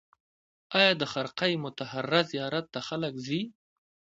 [0.77, 3.41] آیا د خرقه مطهره زیارت ته خلک ځي؟